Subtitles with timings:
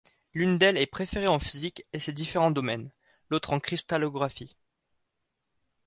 [0.33, 2.89] L'une d'elles est préférée en physique et ses différents domaines,
[3.29, 4.57] l'autre en cristallographie.